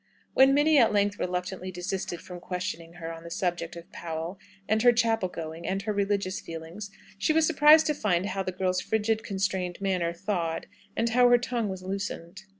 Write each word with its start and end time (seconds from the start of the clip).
When 0.33 0.55
Minnie 0.55 0.79
at 0.79 0.91
length 0.91 1.19
reluctantly 1.19 1.69
desisted 1.69 2.21
from 2.21 2.39
questioning 2.39 2.93
her 2.93 3.13
on 3.13 3.23
the 3.23 3.29
subject 3.29 3.75
of 3.75 3.91
Powell, 3.91 4.39
and 4.67 4.81
her 4.81 4.91
chapel 4.91 5.29
going, 5.29 5.67
and 5.67 5.83
her 5.83 5.93
religious 5.93 6.41
feelings, 6.41 6.89
she 7.19 7.33
was 7.33 7.45
surprised 7.45 7.85
to 7.85 7.93
find 7.93 8.25
how 8.25 8.41
the 8.41 8.51
girl's 8.51 8.81
frigid, 8.81 9.23
constrained 9.23 9.79
manner 9.79 10.11
thawed, 10.11 10.65
and 10.97 11.09
how 11.09 11.29
her 11.29 11.37
tongue 11.37 11.69
was 11.69 11.83
loosened. 11.83 12.41